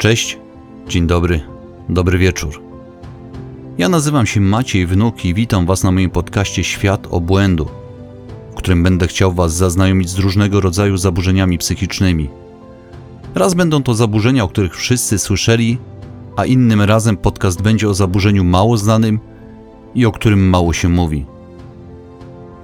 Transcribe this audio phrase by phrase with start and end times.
[0.00, 0.38] Cześć,
[0.88, 1.40] dzień dobry,
[1.88, 2.62] dobry wieczór.
[3.78, 7.68] Ja nazywam się Maciej Wnuk i witam Was na moim podcaście Świat Obłędu,
[8.52, 12.30] w którym będę chciał Was zaznajomić z różnego rodzaju zaburzeniami psychicznymi.
[13.34, 15.78] Raz będą to zaburzenia, o których wszyscy słyszeli,
[16.36, 19.18] a innym razem podcast będzie o zaburzeniu mało znanym
[19.94, 21.26] i o którym mało się mówi.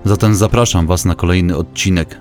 [0.04, 2.20] Zatem zapraszam Was na kolejny odcinek.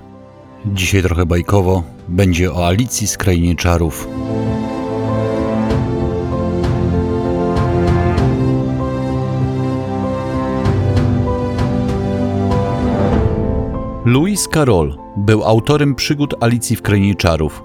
[0.65, 4.07] Dzisiaj trochę bajkowo, będzie o Alicji z Krainie Czarów.
[14.05, 17.63] Louis Carroll był autorem przygód Alicji w Krainie Czarów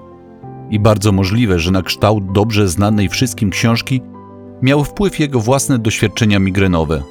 [0.69, 4.01] i bardzo możliwe, że na kształt dobrze znanej wszystkim książki
[4.61, 7.03] miał wpływ jego własne doświadczenia migrenowe.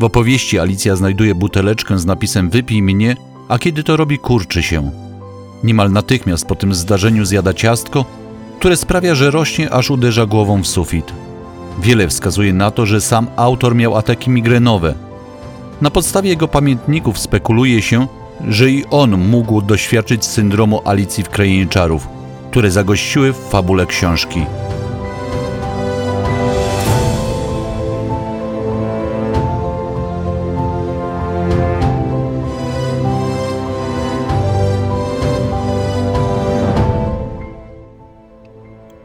[0.00, 3.16] W opowieści Alicja znajduje buteleczkę z napisem Wypij mnie,
[3.48, 4.90] a kiedy to robi, kurczy się.
[5.64, 8.04] Niemal natychmiast po tym zdarzeniu zjada ciastko,
[8.58, 11.12] które sprawia, że rośnie, aż uderza głową w sufit.
[11.82, 14.94] Wiele wskazuje na to, że sam autor miał ataki migrenowe–
[15.80, 18.06] na podstawie jego pamiętników spekuluje się,
[18.48, 22.08] że i on mógł doświadczyć syndromu Alicji w Krainie Czarów,
[22.50, 24.40] które zagościły w fabule książki.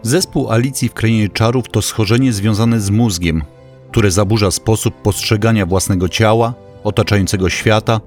[0.02, 3.44] Zespół Alicji w Krainie Czarów to schorzenie związane z mózgiem,
[3.92, 6.53] które zaburza sposób postrzegania własnego ciała,
[6.86, 8.02] otaczającego świata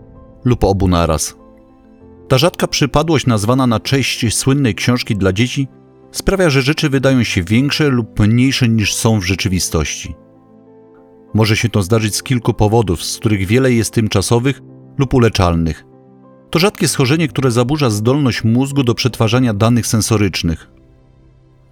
[0.45, 1.37] lub obu naraz.
[2.29, 5.69] Ta rzadka przypadłość nazwana na cześć słynnej książki dla dzieci
[6.13, 10.15] sprawia, że rzeczy wydają się większe lub mniejsze niż są w rzeczywistości.
[11.35, 14.61] Może się to zdarzyć z kilku powodów, z których wiele jest tymczasowych
[14.99, 15.85] lub uleczalnych.
[16.51, 20.71] To rzadkie schorzenie, które zaburza zdolność mózgu do przetwarzania danych sensorycznych.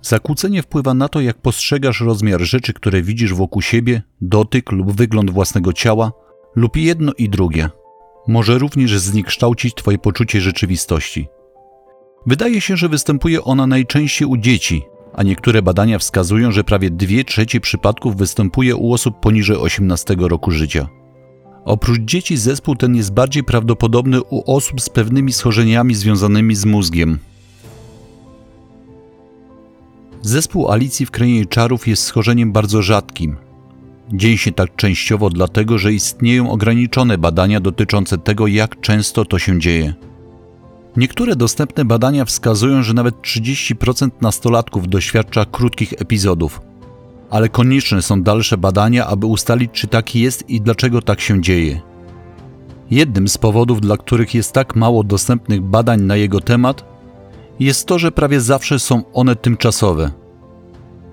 [0.03, 5.31] Zakłócenie wpływa na to, jak postrzegasz rozmiar rzeczy, które widzisz wokół siebie, dotyk lub wygląd
[5.31, 6.13] własnego ciała,
[6.57, 7.71] lub jedno i drugie.
[8.29, 11.29] Może również zniekształcić Twoje poczucie rzeczywistości.
[12.27, 14.83] Wydaje się, że występuje ona najczęściej u dzieci,
[15.15, 20.51] a niektóre badania wskazują, że prawie 2 trzecie przypadków występuje u osób poniżej 18 roku
[20.51, 20.89] życia.
[21.65, 27.19] Oprócz dzieci zespół ten jest bardziej prawdopodobny u osób z pewnymi schorzeniami związanymi z mózgiem.
[30.23, 33.37] Zespół Alicji w Krainie Czarów jest schorzeniem bardzo rzadkim,
[34.13, 39.61] Dzieje się tak częściowo dlatego, że istnieją ograniczone badania dotyczące tego, jak często to się
[39.61, 39.95] dzieje.
[40.97, 46.61] Niektóre dostępne badania wskazują, że nawet 30% nastolatków doświadcza krótkich epizodów,
[47.31, 51.81] ale konieczne są dalsze badania, aby ustalić, czy tak jest i dlaczego tak się dzieje.
[52.91, 56.85] Jednym z powodów, dla których jest tak mało dostępnych badań na jego temat,
[57.61, 60.11] jest to, że prawie zawsze są one tymczasowe.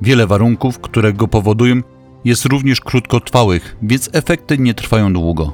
[0.01, 1.81] Wiele warunków, które go powodują,
[2.25, 5.53] jest również krótkotrwałych, więc efekty nie trwają długo.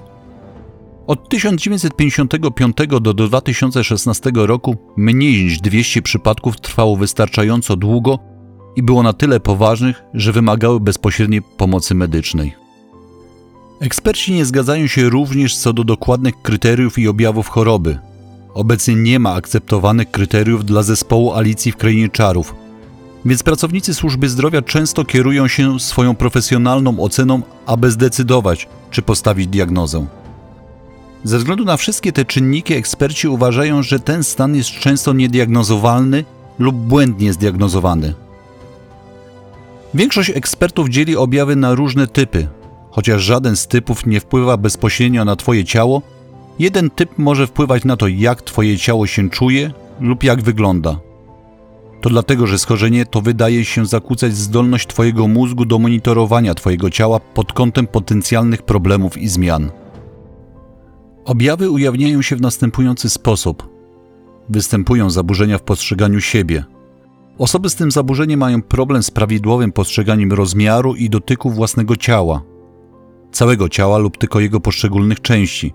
[1.08, 8.20] Od 1955 do 2016 roku mniej niż 200 przypadków trwało wystarczająco długo
[8.76, 12.56] i było na tyle poważnych, że wymagały bezpośredniej pomocy medycznej.
[13.80, 18.00] Eksperci nie zgadzają się również co do dokładnych kryteriów i objawów choroby.
[18.54, 22.56] Obecnie nie ma akceptowanych kryteriów dla zespołu Alicji w Krainie Czarów–
[23.26, 30.06] więc pracownicy służby zdrowia często kierują się swoją profesjonalną oceną, aby zdecydować, czy postawić diagnozę.
[31.24, 36.26] Ze względu na wszystkie te czynniki, eksperci uważają, że ten stan jest często niediagnozowalny
[36.60, 38.14] lub błędnie zdiagnozowany.
[39.94, 42.48] Większość ekspertów dzieli objawy na różne typy.
[42.92, 46.02] Chociaż żaden z typów nie wpływa bezpośrednio na Twoje ciało,
[46.60, 51.09] jeden typ może wpływać na to, jak Twoje ciało się czuje lub jak wygląda.
[52.02, 57.20] To dlatego, że schorzenie to wydaje się zakłócać zdolność Twojego mózgu do monitorowania Twojego ciała
[57.20, 59.72] pod kątem potencjalnych problemów i zmian.
[61.26, 63.70] Objawy ujawniają się w następujący sposób.
[64.50, 66.66] Występują zaburzenia w postrzeganiu siebie.
[67.38, 72.42] Osoby z tym zaburzeniem mają problem z prawidłowym postrzeganiem rozmiaru i dotyku własnego ciała,
[73.32, 75.74] całego ciała lub tylko jego poszczególnych części.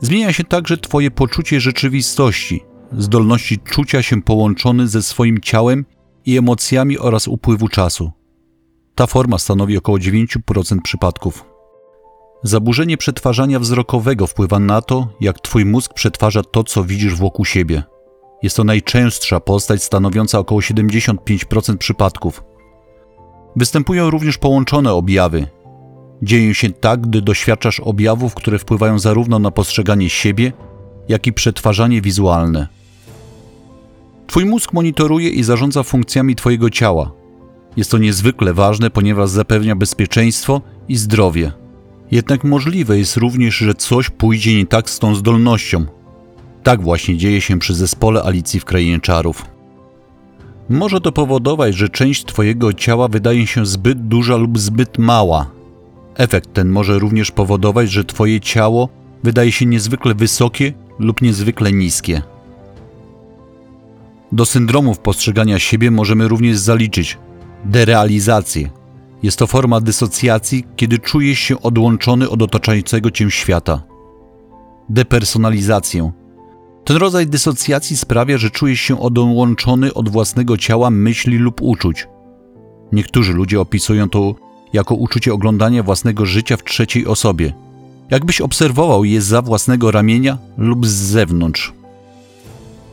[0.00, 2.62] Zmienia się także Twoje poczucie rzeczywistości,
[2.98, 5.84] zdolności czucia się połączony ze swoim ciałem
[6.26, 8.10] i emocjami oraz upływu czasu.
[8.94, 11.44] Ta forma stanowi około 9% przypadków.
[12.42, 17.82] Zaburzenie przetwarzania wzrokowego wpływa na to, jak Twój mózg przetwarza to, co widzisz wokół siebie.
[18.42, 22.44] Jest to najczęstsza postać stanowiąca około 75% przypadków.
[23.56, 25.46] Występują również połączone objawy.
[26.22, 30.52] Dzieją się tak, gdy doświadczasz objawów, które wpływają zarówno na postrzeganie siebie,
[31.08, 32.79] jak i przetwarzanie wizualne.
[34.30, 37.12] Twój mózg monitoruje i zarządza funkcjami Twojego ciała.
[37.76, 41.52] Jest to niezwykle ważne, ponieważ zapewnia bezpieczeństwo i zdrowie.
[42.10, 45.86] Jednak możliwe jest również, że coś pójdzie nie tak z tą zdolnością.
[46.62, 49.44] Tak właśnie dzieje się przy zespole Alicji w Krainie Czarów.
[50.68, 55.50] Może to powodować, że część Twojego ciała wydaje się zbyt duża lub zbyt mała.
[56.14, 58.88] Efekt ten może również powodować, że Twoje ciało
[59.22, 62.22] wydaje się niezwykle wysokie lub niezwykle niskie.
[64.32, 67.18] Do syndromów postrzegania siebie możemy również zaliczyć
[67.64, 68.70] derealizację.
[69.22, 73.82] Jest to forma dysocjacji, kiedy czujesz się odłączony od otaczającego cię świata.
[74.88, 76.12] Depersonalizację.
[76.84, 82.08] Ten rodzaj dysocjacji sprawia, że czujesz się odłączony od własnego ciała, myśli lub uczuć.
[82.92, 84.34] Niektórzy ludzie opisują to
[84.72, 87.52] jako uczucie oglądania własnego życia w trzeciej osobie,
[88.10, 91.79] jakbyś obserwował je za własnego ramienia lub z zewnątrz.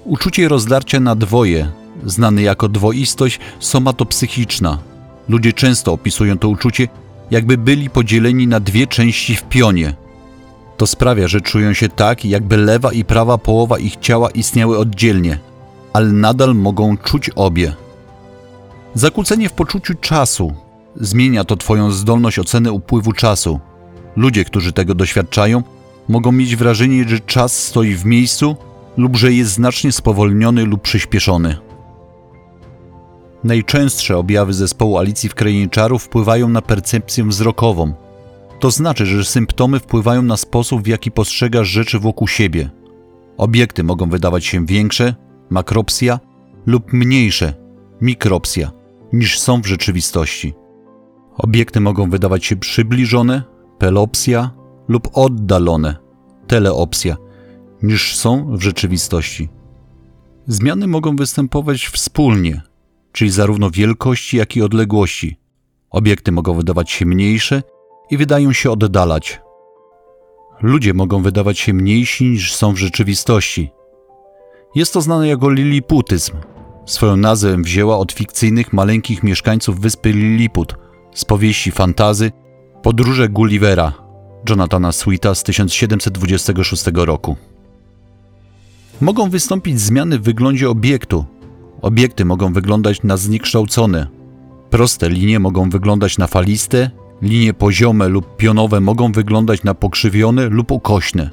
[0.08, 1.72] Uczucie rozdarcia na dwoje,
[2.06, 4.80] znane jako dwoistość somatopsychiczna.
[5.30, 6.88] Ludzie często opisują to uczucie,
[7.32, 9.94] jakby byli podzieleni na dwie części w pionie.
[10.78, 15.40] To sprawia, że czują się tak, jakby lewa i prawa połowa ich ciała istniały oddzielnie,
[15.94, 17.74] ale nadal mogą czuć obie.
[18.94, 20.54] Zakłócenie w poczuciu czasu
[20.96, 23.60] zmienia to Twoją zdolność oceny upływu czasu.
[24.16, 25.64] Ludzie, którzy tego doświadczają,
[26.10, 28.56] mogą mieć wrażenie, że czas stoi w miejscu
[28.98, 31.58] lub że jest znacznie spowolniony lub przyspieszony.
[33.44, 37.94] Najczęstsze objawy zespołu Alicji w Krainie Czarów wpływają na percepcję wzrokową.
[38.60, 42.70] To znaczy, że symptomy wpływają na sposób, w jaki postrzegasz rzeczy wokół siebie.
[43.38, 45.16] Obiekty mogą wydawać się większe,
[45.50, 46.20] makropsja,
[46.66, 47.54] lub mniejsze,
[48.02, 48.72] mikropsja,
[49.14, 50.54] niż są w rzeczywistości.
[51.38, 53.44] Obiekty mogą wydawać się przybliżone,
[53.78, 54.52] pelopsja,
[54.88, 55.96] lub oddalone,
[56.48, 57.18] teleopsja,
[57.84, 59.50] niż są w rzeczywistości.
[60.48, 62.62] Zmiany mogą występować wspólnie,
[63.12, 65.38] czyli zarówno wielkości, jak i odległości.
[65.90, 67.64] Obiekty mogą wydawać się mniejsze
[68.10, 69.42] i wydają się oddalać.
[70.62, 73.70] Ludzie mogą wydawać się mniejsi niż są w rzeczywistości.
[74.76, 76.34] Jest to znane jako liliputyzm.
[76.86, 80.76] Swoją nazwę wzięła od fikcyjnych maleńkich mieszkańców wyspy Lilliput
[81.14, 82.32] z powieści fantazy
[82.84, 83.94] Podróże Gullivera
[84.50, 87.36] Jonathana Sweeta z 1726 roku.
[89.02, 91.26] Mogą wystąpić zmiany w wyglądzie obiektu.
[91.82, 94.08] Obiekty mogą wyglądać na zniekształcone.
[94.70, 96.92] Proste linie mogą wyglądać na faliste,
[97.22, 101.30] linie poziome lub pionowe mogą wyglądać na pokrzywione lub ukośne.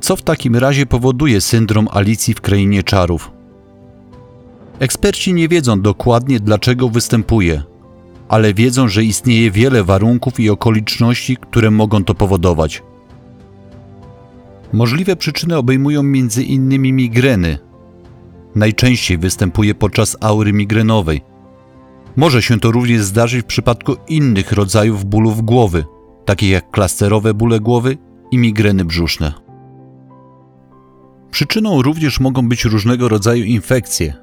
[0.00, 3.30] Co w takim razie powoduje syndrom Alicji w Krainie Czarów?
[4.78, 7.62] Eksperci nie wiedzą dokładnie dlaczego występuje,
[8.28, 12.82] ale wiedzą, że istnieje wiele warunków i okoliczności, które mogą to powodować.
[14.72, 16.68] Możliwe przyczyny obejmują m.in.
[16.96, 17.58] migreny.
[18.54, 21.20] Najczęściej występuje podczas aury migrenowej.
[22.16, 25.84] Może się to również zdarzyć w przypadku innych rodzajów bólów głowy,
[26.24, 27.98] takich jak klasterowe bóle głowy
[28.30, 29.32] i migreny brzuszne.
[31.30, 34.14] Przyczyną również mogą być różnego rodzaju infekcje.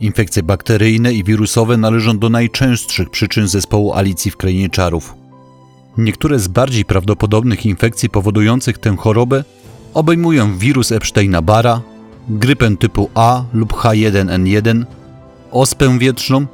[0.00, 5.14] Infekcje bakteryjne i wirusowe należą do najczęstszych przyczyn zespołu Alicji w Krainie Czarów.
[5.98, 9.44] Niektóre z bardziej prawdopodobnych infekcji powodujących tę chorobę
[9.94, 11.80] obejmują wirus Epsteina-Barra,
[12.28, 14.84] grypę typu A lub H1N1,
[15.50, 16.46] ospę wietrzną,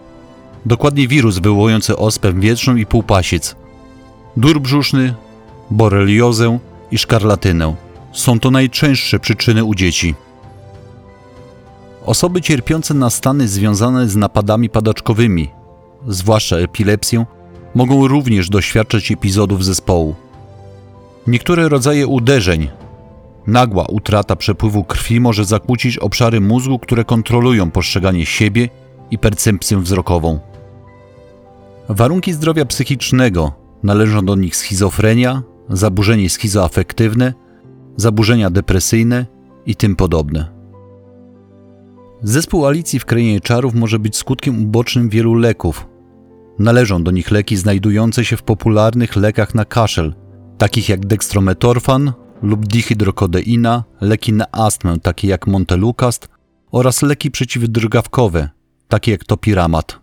[0.67, 3.57] dokładnie wirus wywołujący ospę wietrzną i półpasiec,
[4.37, 5.15] dur brzuszny,
[5.71, 6.59] boreliozę
[6.91, 7.75] i szkarlatynę.
[8.13, 10.15] Są to najczęstsze przyczyny u dzieci.
[12.07, 15.51] Osoby cierpiące na stany związane z napadami padaczkowymi,
[16.09, 17.27] zwłaszcza epilepsję,
[17.75, 20.15] mogą również doświadczać epizodów zespołu.
[21.27, 22.69] Niektóre rodzaje uderzeń,
[23.47, 28.69] Nagła utrata przepływu krwi może zakłócić obszary mózgu, które kontrolują postrzeganie siebie
[29.11, 30.39] i percepcję wzrokową.
[31.89, 37.35] Warunki zdrowia psychicznego należą do nich schizofrenia, zaburzenie schizoafektywne,
[37.97, 39.27] zaburzenia depresyjne
[39.67, 40.57] i tym podobne.
[42.23, 45.87] Zespół Alicji w Krainie Czarów może być skutkiem ubocznym wielu leków.
[46.59, 50.15] Należą do nich leki znajdujące się w popularnych lekach na kaszel,
[50.59, 52.13] takich jak dextrometorfan,
[52.43, 56.29] lub dihydrokodeina, leki na astmę takie jak Montelukast
[56.73, 58.49] oraz leki przeciwdrgawkowe
[58.89, 60.01] takie jak topiramat.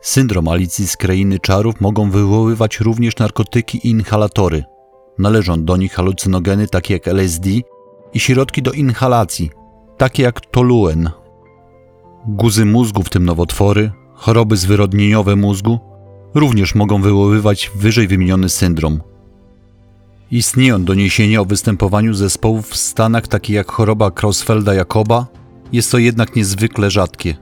[0.00, 4.64] Syndrom Alicji z Krainy Czarów mogą wywoływać również narkotyki i inhalatory.
[5.18, 7.50] Należą do nich halucynogeny takie jak LSD
[8.12, 9.50] i środki do inhalacji,
[9.96, 11.10] takie jak toluen.
[12.28, 15.78] Guzy mózgu, w tym nowotwory, choroby zwyrodnieniowe mózgu,
[16.34, 19.00] również mogą wywoływać wyżej wymieniony syndrom–
[20.34, 25.24] Istnieją doniesienia o występowaniu zespołów w stanach takich jak choroba Krausfelda-Jakoba,
[25.72, 27.36] jest to jednak niezwykle rzadkie.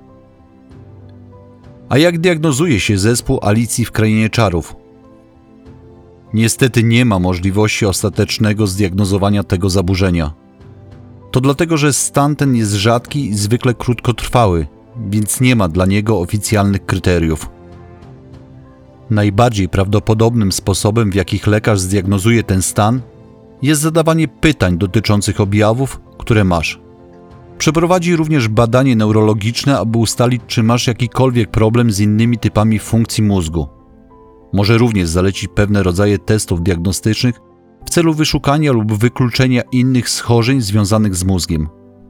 [1.89, 4.77] A jak diagnozuje się zespół Alicji w Krainie Czarów?
[6.35, 10.33] Niestety nie ma możliwości ostatecznego zdiagnozowania tego zaburzenia.
[11.31, 14.67] To dlatego, że stan ten jest rzadki i zwykle krótkotrwały,
[15.11, 17.49] więc nie ma dla niego oficjalnych kryteriów.
[19.13, 23.01] Najbardziej prawdopodobnym sposobem, w jakich lekarz zdiagnozuje ten stan,
[23.63, 26.81] jest zadawanie pytań dotyczących objawów, które masz.
[27.59, 33.67] Przeprowadzi również badanie neurologiczne, aby ustalić, czy masz jakikolwiek problem z innymi typami funkcji mózgu.
[34.53, 37.41] Może również zalecić pewne rodzaje testów diagnostycznych
[37.87, 41.69] w celu wyszukania lub wykluczenia innych schorzeń związanych z mózgiem,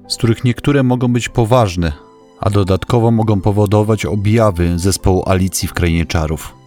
[0.08, 1.92] z których niektóre mogą być poważne,
[2.40, 6.61] a dodatkowo mogą powodować objawy zespołu Alicji w Krainie Czarów.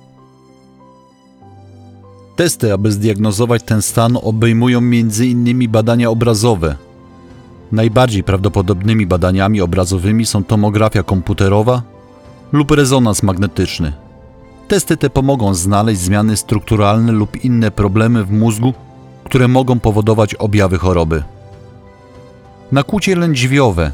[2.35, 5.69] Testy, aby zdiagnozować ten stan, obejmują m.in.
[5.69, 6.75] badania obrazowe.
[7.71, 11.81] Najbardziej prawdopodobnymi badaniami obrazowymi są tomografia komputerowa
[12.51, 13.93] lub rezonans magnetyczny.
[14.67, 18.73] Testy te pomogą znaleźć zmiany strukturalne lub inne problemy w mózgu,
[19.23, 21.23] które mogą powodować objawy choroby.
[22.71, 23.91] Nakłucie lędźwiowe,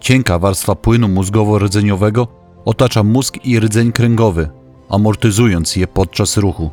[0.00, 2.26] cienka warstwa płynu mózgowo-rdzeniowego
[2.64, 4.48] otacza mózg i rdzeń kręgowy,
[4.88, 6.70] amortyzując je podczas ruchu.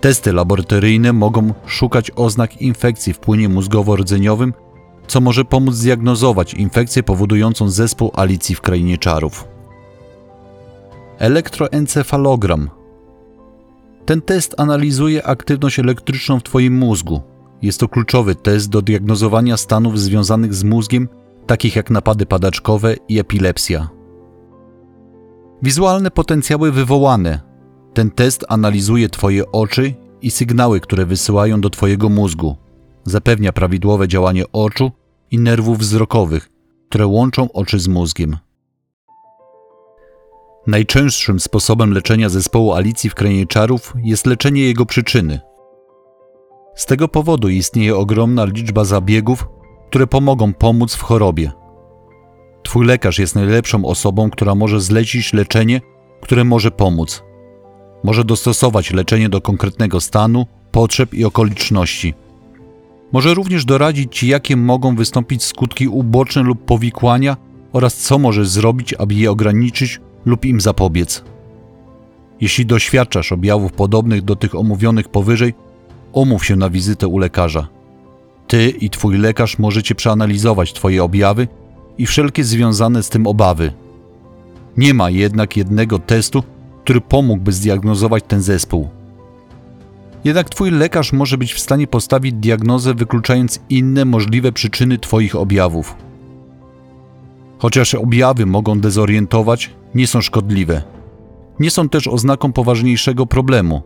[0.00, 4.52] Testy laboratoryjne mogą szukać oznak infekcji w płynie mózgowo-rdzeniowym,
[5.06, 9.48] co może pomóc zdiagnozować infekcję powodującą zespół Alicji w Krainie Czarów.
[11.18, 12.70] Elektroencefalogram.
[14.06, 17.20] Ten test analizuje aktywność elektryczną w Twoim mózgu.
[17.62, 21.08] Jest to kluczowy test do diagnozowania stanów związanych z mózgiem,
[21.46, 23.88] takich jak napady padaczkowe i epilepsja.
[25.62, 27.49] Wizualne potencjały wywołane
[27.94, 32.56] ten test analizuje Twoje oczy i sygnały, które wysyłają do Twojego mózgu.
[33.04, 34.90] Zapewnia prawidłowe działanie oczu
[35.30, 36.48] i nerwów wzrokowych,
[36.88, 38.36] które łączą oczy z mózgiem.
[40.66, 45.40] Najczęstszym sposobem leczenia zespołu Alicji w Krainie Czarów jest leczenie jego przyczyny.
[46.74, 49.48] Z tego powodu istnieje ogromna liczba zabiegów,
[49.88, 51.52] które pomogą pomóc w chorobie.
[52.62, 55.80] Twój lekarz jest najlepszą osobą, która może zlecić leczenie,
[56.20, 57.22] które może pomóc.
[58.04, 62.14] Może dostosować leczenie do konkretnego stanu, potrzeb i okoliczności.
[63.12, 67.36] Może również doradzić Ci, jakie mogą wystąpić skutki uboczne lub powikłania
[67.72, 71.24] oraz co możesz zrobić, aby je ograniczyć lub im zapobiec.
[72.40, 75.54] Jeśli doświadczasz objawów podobnych do tych omówionych powyżej,
[76.12, 77.68] umów się na wizytę u lekarza.
[78.46, 81.48] Ty i Twój lekarz możecie przeanalizować Twoje objawy
[81.98, 83.72] i wszelkie związane z tym obawy.
[84.76, 86.42] Nie ma jednak jednego testu,
[86.84, 88.88] który pomógłby zdiagnozować ten zespół.
[90.24, 95.94] Jednak Twój lekarz może być w stanie postawić diagnozę, wykluczając inne możliwe przyczyny Twoich objawów.
[97.58, 100.82] Chociaż objawy mogą dezorientować, nie są szkodliwe.
[101.60, 103.82] Nie są też oznaką poważniejszego problemu.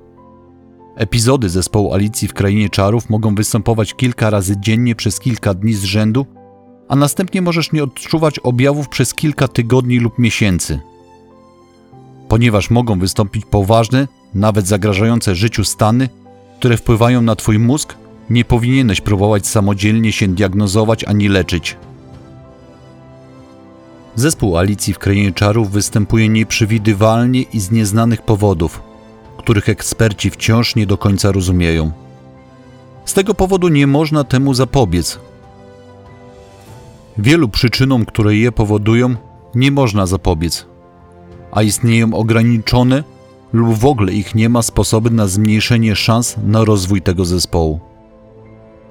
[0.97, 5.83] Epizody zespołu Alicji w Krainie Czarów mogą występować kilka razy dziennie przez kilka dni z
[5.83, 6.27] rzędu,
[6.89, 10.81] a następnie możesz nie odczuwać objawów przez kilka tygodni lub miesięcy
[12.35, 16.09] ponieważ mogą wystąpić poważne, nawet zagrażające życiu stany,
[16.59, 17.95] które wpływają na Twój mózg,
[18.31, 21.77] nie powinieneś próbować samodzielnie się diagnozować ani leczyć.
[24.15, 28.83] Zespół Alicji w Krainie Czarów występuje nieprzewidywalnie i z nieznanych powodów,
[29.37, 31.93] których eksperci wciąż nie do końca rozumieją.
[33.05, 35.19] Z tego powodu nie można temu zapobiec.
[37.19, 39.15] Wielu przyczynom, które je powodują,
[39.55, 40.74] nie można zapobiec
[41.55, 43.05] a istnieją ograniczone
[43.53, 47.81] lub w ogóle ich nie ma sposoby na zmniejszenie szans na rozwój tego zespołu.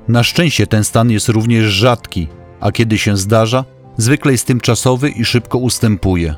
[0.08, 2.27] Na szczęście ten stan jest również rzadki,
[2.60, 3.65] a kiedy się zdarza,
[3.98, 6.36] zwykle jest tymczasowy i szybko ustępuje.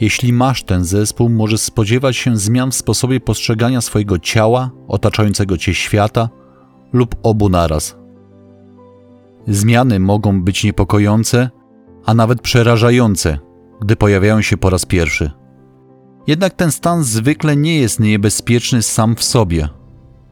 [0.00, 5.74] Jeśli masz ten zespół, możesz spodziewać się zmian w sposobie postrzegania swojego ciała, otaczającego cię
[5.74, 6.28] świata
[6.92, 7.96] lub obu naraz.
[9.48, 11.50] Zmiany mogą być niepokojące,
[12.04, 13.38] a nawet przerażające,
[13.80, 15.30] gdy pojawiają się po raz pierwszy.
[16.26, 19.68] Jednak ten stan zwykle nie jest niebezpieczny sam w sobie.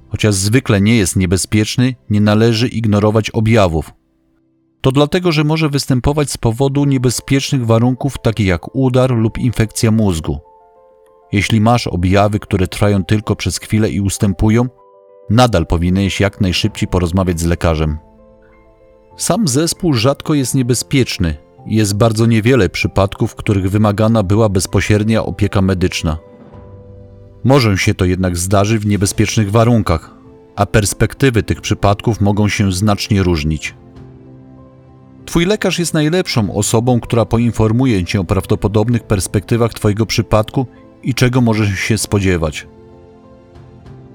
[0.09, 3.93] Chociaż zwykle nie jest niebezpieczny, nie należy ignorować objawów.
[4.81, 10.39] To dlatego, że może występować z powodu niebezpiecznych warunków takich jak udar lub infekcja mózgu.
[11.33, 14.67] Jeśli masz objawy, które trwają tylko przez chwilę i ustępują,
[15.31, 17.99] nadal powinieneś jak najszybciej porozmawiać z lekarzem.
[19.17, 25.63] Sam zespół rzadko jest niebezpieczny, jest bardzo niewiele przypadków, w których wymagana była bezpośrednia opieka
[25.63, 26.19] medyczna.
[27.45, 30.11] Może się to jednak zdarzyć w niebezpiecznych warunkach,
[30.57, 33.75] a perspektywy tych przypadków mogą się znacznie różnić.
[35.27, 40.67] Twój lekarz jest najlepszą osobą, która poinformuje cię o prawdopodobnych perspektywach Twojego przypadku
[41.03, 42.67] i czego możesz się spodziewać.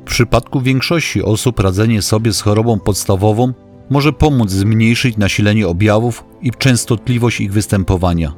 [0.01, 3.53] W przypadku większości osób radzenie sobie z chorobą podstawową
[3.91, 8.33] może pomóc zmniejszyć nasilenie objawów i częstotliwość ich występowania.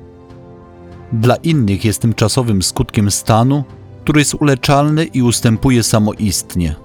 [1.13, 3.63] Dla innych jest tymczasowym skutkiem stanu,
[4.03, 6.75] który jest uleczalny i ustępuje samoistnie.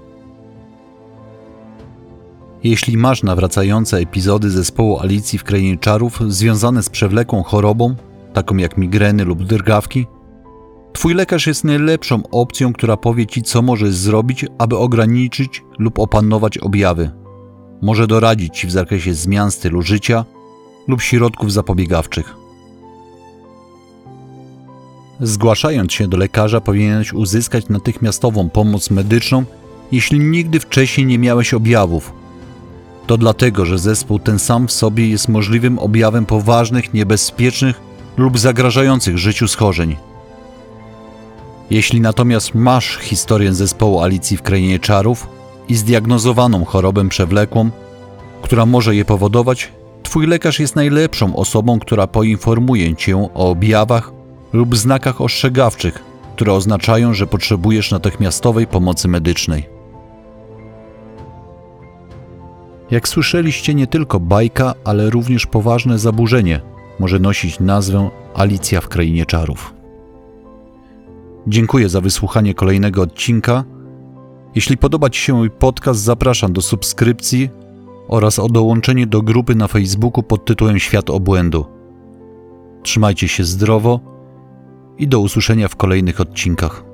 [2.65, 7.97] Jeśli masz nawracające epizody zespołu Alicji w Krainie Czarów związane z przewlekłą chorobą,
[8.33, 10.07] taką jak migreny lub drgawki,
[10.93, 16.59] Twój lekarz jest najlepszą opcją, która powie Ci, co możesz zrobić, aby ograniczyć lub opanować
[16.59, 17.11] objawy.
[17.83, 20.25] Może doradzić Ci w zakresie zmian stylu życia
[20.89, 22.35] lub środków zapobiegawczych.
[25.21, 29.45] Zgłaszając się do lekarza, powinieneś uzyskać natychmiastową pomoc medyczną,
[29.93, 32.13] jeśli nigdy wcześniej nie miałeś objawów.
[33.07, 37.81] To dlatego, że zespół ten sam w sobie jest możliwym objawem poważnych, niebezpiecznych
[38.17, 39.97] lub zagrażających życiu schorzeń.
[41.71, 45.38] Jeśli natomiast masz historię zespołu Alicji w Krainie Czarów
[45.69, 47.71] i zdiagnozowaną chorobę przewlekłą,
[48.43, 49.73] która może je powodować,
[50.09, 54.13] Twój lekarz jest najlepszą osobą, która poinformuje Cię o objawach
[54.53, 56.05] lub znakach ostrzegawczych,
[56.37, 59.67] które oznaczają, że potrzebujesz natychmiastowej pomocy medycznej.
[62.91, 66.61] Jak słyszeliście, nie tylko bajka, ale również poważne zaburzenie
[66.99, 69.75] może nosić nazwę Alicja w Krainie Czarów.
[71.47, 73.65] Dziękuję za wysłuchanie kolejnego odcinka.
[74.55, 77.51] Jeśli podoba Ci się mój podcast, zapraszam do subskrypcji
[78.09, 81.67] oraz o dołączenie do grupy na Facebooku pod tytułem Świat Obłędu.
[82.83, 84.01] Trzymajcie się zdrowo
[84.99, 86.88] i do usłyszenia w kolejnych odcinkach.